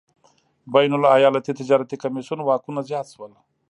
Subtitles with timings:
[0.73, 3.31] بین الایالتي تجارتي کمېسیون واکونه زیات شول.